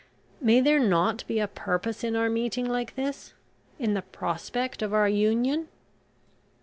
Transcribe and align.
May 0.41 0.61
there 0.61 0.79
not 0.79 1.23
be 1.27 1.39
a 1.39 1.47
purpose 1.47 2.03
in 2.03 2.15
our 2.15 2.27
meeting 2.27 2.65
like 2.65 2.95
this 2.95 3.33
in 3.77 3.93
the 3.93 4.01
prospect 4.01 4.81
of 4.81 4.95
our 4.95 5.07
union? 5.07 5.67